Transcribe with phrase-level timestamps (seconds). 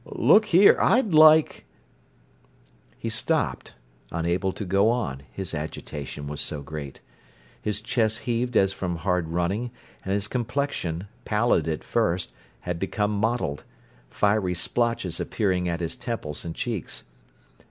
[0.15, 1.63] "Look here, I'd like—"
[2.97, 3.75] He stopped,
[4.09, 7.01] unable to go on, his agitation was so great.
[7.61, 9.69] His chest heaved as from hard running,
[10.03, 13.63] and his complexion, pallid at first, had become mottled;
[14.09, 17.03] fiery splotches appearing at his temples and cheeks.